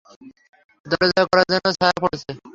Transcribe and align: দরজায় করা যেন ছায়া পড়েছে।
দরজায় 0.85 1.27
করা 1.29 1.43
যেন 1.51 1.65
ছায়া 1.77 1.97
পড়েছে। 2.03 2.29